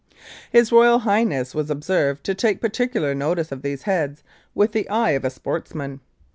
Lethbridge 0.01 0.23
and 0.23 0.41
Macleod 0.55 0.59
His 0.61 0.71
Royal 0.71 0.99
Highness 0.99 1.53
was 1.53 1.69
observed 1.69 2.23
to 2.23 2.33
take 2.33 2.59
particular 2.59 3.13
notice 3.13 3.51
of 3.51 3.61
these 3.61 3.83
heads 3.83 4.23
with 4.55 4.71
the 4.71 4.89
eye 4.89 5.11
of 5.11 5.23
a 5.23 5.29
sportsman. 5.29 5.99